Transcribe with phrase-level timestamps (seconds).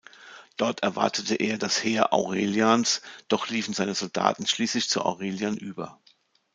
[0.57, 6.01] Dort erwartete er das Heer Aurelians, doch liefen seine Soldaten schließlich zu Aurelian über.